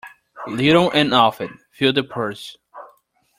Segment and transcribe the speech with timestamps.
[0.47, 2.57] Little and often fill the purse.